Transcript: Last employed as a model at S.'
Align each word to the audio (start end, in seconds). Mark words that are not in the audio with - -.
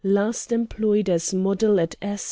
Last 0.03 0.51
employed 0.51 1.11
as 1.11 1.31
a 1.31 1.35
model 1.37 1.79
at 1.79 1.93
S.' 2.01 2.19